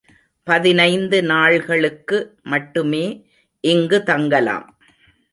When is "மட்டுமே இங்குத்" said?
2.43-4.05